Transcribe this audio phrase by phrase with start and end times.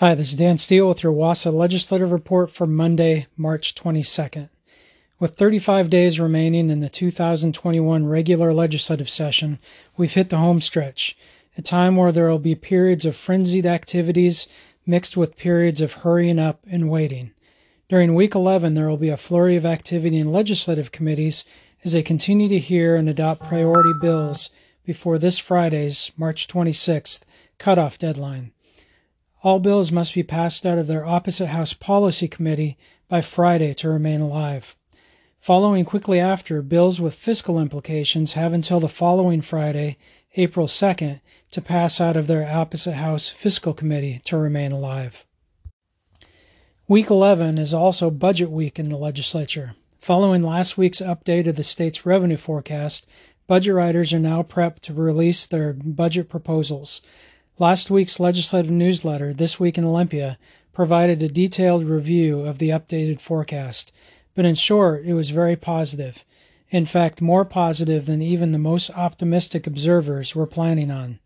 [0.00, 4.48] Hi, this is Dan Steele with your WASA Legislative Report for Monday, March 22nd.
[5.18, 9.58] With 35 days remaining in the 2021 regular legislative session,
[9.98, 11.18] we've hit the home stretch,
[11.58, 14.48] a time where there will be periods of frenzied activities
[14.86, 17.32] mixed with periods of hurrying up and waiting.
[17.90, 21.44] During week 11, there will be a flurry of activity in legislative committees
[21.84, 24.48] as they continue to hear and adopt priority bills
[24.82, 27.20] before this Friday's, March 26th,
[27.58, 28.52] cutoff deadline.
[29.42, 32.76] All bills must be passed out of their opposite House Policy Committee
[33.08, 34.76] by Friday to remain alive.
[35.38, 39.96] Following quickly after, bills with fiscal implications have until the following Friday,
[40.36, 41.20] April 2nd,
[41.52, 45.26] to pass out of their opposite House Fiscal Committee to remain alive.
[46.86, 49.74] Week 11 is also budget week in the legislature.
[49.98, 53.06] Following last week's update of the state's revenue forecast,
[53.46, 57.00] budget writers are now prepped to release their budget proposals.
[57.60, 60.38] Last week's legislative newsletter, This Week in Olympia,
[60.72, 63.92] provided a detailed review of the updated forecast,
[64.34, 66.24] but in short, it was very positive.
[66.70, 71.18] In fact, more positive than even the most optimistic observers were planning on.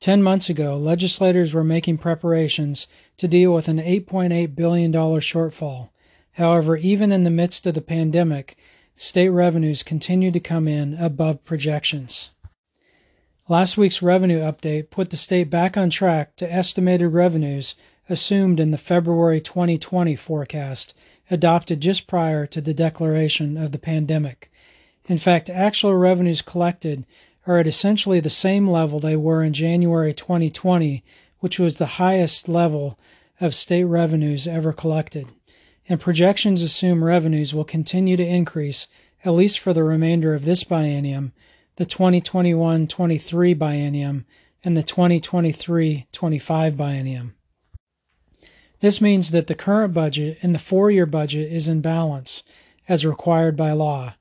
[0.00, 2.86] Ten months ago, legislators were making preparations
[3.18, 5.90] to deal with an $8.8 billion shortfall.
[6.32, 8.56] However, even in the midst of the pandemic,
[8.96, 12.30] state revenues continue to come in above projections.
[13.50, 18.72] Last week's revenue update put the state back on track to estimated revenues assumed in
[18.72, 20.92] the February 2020 forecast
[21.30, 24.52] adopted just prior to the declaration of the pandemic.
[25.06, 27.06] In fact, actual revenues collected
[27.46, 31.02] are at essentially the same level they were in January 2020,
[31.38, 32.98] which was the highest level
[33.40, 35.26] of state revenues ever collected.
[35.88, 38.88] And projections assume revenues will continue to increase
[39.24, 41.32] at least for the remainder of this biennium
[41.78, 44.24] the 2021 23 biennium
[44.64, 47.34] and the 2023 25 biennium.
[48.80, 52.42] This means that the current budget and the four year budget is in balance
[52.88, 54.14] as required by law.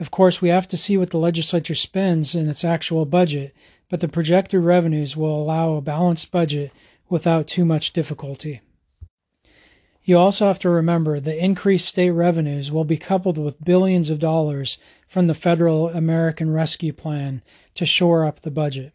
[0.00, 3.54] Of course, we have to see what the legislature spends in its actual budget,
[3.90, 6.72] but the projected revenues will allow a balanced budget
[7.10, 8.62] without too much difficulty.
[10.04, 14.18] You also have to remember that increased state revenues will be coupled with billions of
[14.18, 17.42] dollars from the federal American Rescue Plan
[17.76, 18.92] to shore up the budget.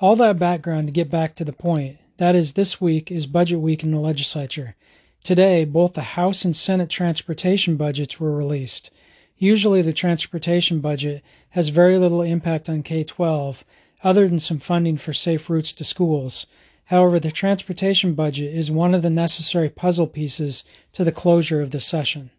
[0.00, 3.58] All that background to get back to the point that is, this week is budget
[3.58, 4.76] week in the legislature.
[5.24, 8.90] Today, both the House and Senate transportation budgets were released.
[9.36, 13.64] Usually, the transportation budget has very little impact on K 12,
[14.04, 16.46] other than some funding for safe routes to schools
[16.86, 21.70] However, the transportation budget is one of the necessary puzzle pieces to the closure of
[21.70, 22.30] the session.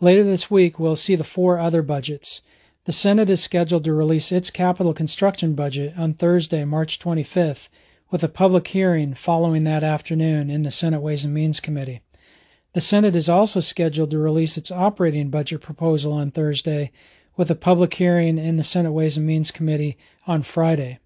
[0.00, 2.40] Later this week, we'll see the four other budgets.
[2.84, 7.68] The Senate is scheduled to release its capital construction budget on Thursday, March 25th,
[8.10, 12.00] with a public hearing following that afternoon in the Senate Ways and Means Committee.
[12.72, 16.92] The Senate is also scheduled to release its operating budget proposal on Thursday,
[17.36, 20.98] with a public hearing in the Senate Ways and Means Committee on Friday.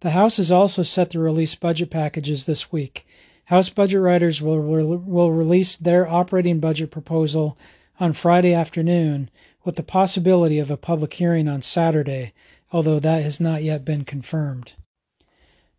[0.00, 3.06] The House is also set to release budget packages this week.
[3.46, 7.56] House budget writers will, will release their operating budget proposal
[7.98, 9.30] on Friday afternoon
[9.64, 12.32] with the possibility of a public hearing on Saturday,
[12.72, 14.74] although that has not yet been confirmed.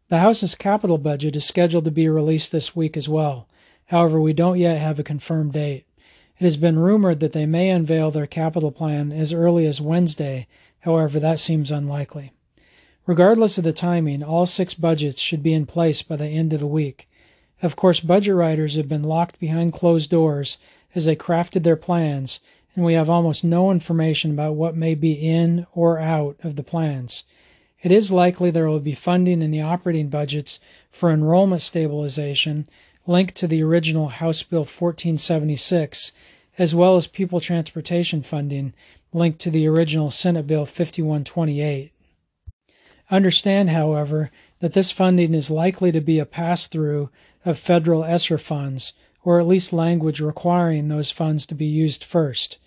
[0.10, 3.48] The House's capital budget is scheduled to be released this week as well.
[3.88, 5.86] However, we don't yet have a confirmed date.
[6.40, 10.48] It has been rumored that they may unveil their capital plan as early as Wednesday,
[10.80, 12.32] however, that seems unlikely.
[13.08, 16.60] Regardless of the timing, all six budgets should be in place by the end of
[16.60, 17.08] the week.
[17.62, 20.58] Of course, budget writers have been locked behind closed doors
[20.94, 22.42] as they crafted their plans,
[22.76, 26.64] and we have almost no information about what may be in or out of the
[26.64, 27.24] plans.
[27.82, 30.60] It is likely there will be funding in the operating budgets
[30.92, 32.68] for enrollment stabilization
[33.06, 36.12] linked to the original House Bill 1476,
[36.58, 38.74] as well as pupil transportation funding
[39.14, 41.94] linked to the original Senate Bill 5128.
[43.10, 47.10] Understand, however, that this funding is likely to be a pass through
[47.46, 48.94] of federal ESSER funds,
[49.24, 52.58] or at least language requiring those funds to be used first.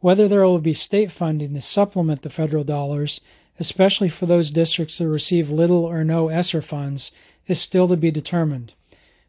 [0.00, 3.20] Whether there will be state funding to supplement the federal dollars,
[3.58, 7.12] especially for those districts that receive little or no ESSER funds,
[7.46, 8.72] is still to be determined.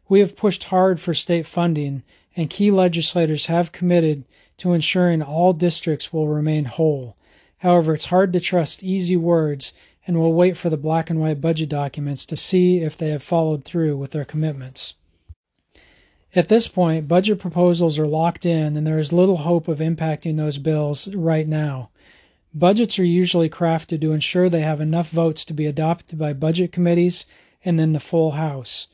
[0.08, 2.02] We have pushed hard for state funding,
[2.36, 4.24] and key legislators have committed
[4.58, 7.16] to ensuring all districts will remain whole.
[7.58, 9.72] However, it's hard to trust easy words
[10.06, 13.22] and will wait for the black and white budget documents to see if they have
[13.22, 14.94] followed through with their commitments.
[16.34, 20.36] At this point, budget proposals are locked in, and there is little hope of impacting
[20.36, 21.90] those bills right now.
[22.54, 26.72] Budgets are usually crafted to ensure they have enough votes to be adopted by budget
[26.72, 27.26] committees
[27.64, 28.86] and then the full House.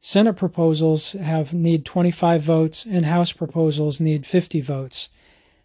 [0.00, 5.08] Senate proposals have need 25 votes and House proposals need 50 votes.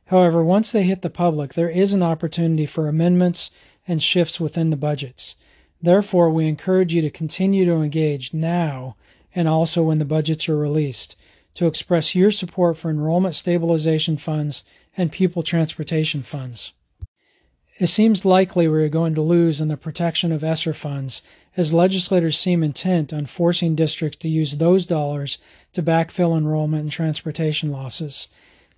[0.08, 3.50] However, once they hit the public, there is an opportunity for amendments
[3.88, 5.36] and shifts within the budgets.
[5.82, 8.96] Therefore, we encourage you to continue to engage now
[9.34, 11.16] and also when the budgets are released
[11.56, 14.64] to express your support for enrollment stabilization funds
[14.98, 16.74] and pupil transportation funds.
[17.78, 21.22] It seems likely we are going to lose in the protection of ESSER funds
[21.58, 25.38] as legislators seem intent on forcing districts to use those dollars
[25.74, 28.30] to backfill enrollment and transportation losses.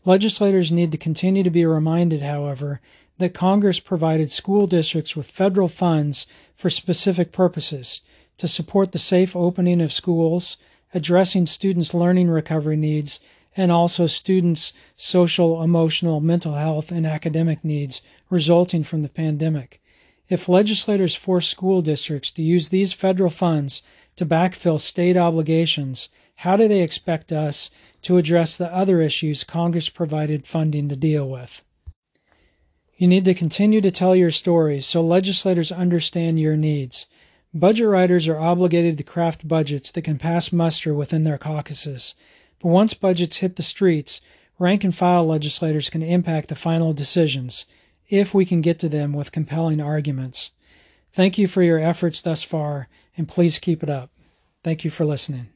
[0.06, 2.80] Legislators need to continue to be reminded, however,
[3.18, 8.02] that Congress provided school districts with federal funds for specific purposes
[8.38, 10.58] to support the safe opening of schools,
[10.94, 13.20] addressing students' learning recovery needs,
[13.56, 19.82] and also students' social, emotional, mental health, and academic needs resulting from the pandemic.
[20.30, 23.82] If legislators force school districts to use these federal funds
[24.18, 27.72] to backfill state obligations, how do they expect us
[28.04, 31.64] to address the other issues Congress provided funding to deal with?
[32.98, 37.06] You need to continue to tell your stories so legislators understand your needs.
[37.54, 42.16] Budget writers are obligated to craft budgets that can pass muster within their caucuses.
[42.60, 44.20] But once budgets hit the streets,
[44.60, 47.66] rank and file legislators can impact the final decisions
[48.10, 50.52] if we can get to them with compelling arguments.
[51.12, 54.10] Thank you for your efforts thus far, and please keep it up.
[54.64, 55.50] Thank you for listening.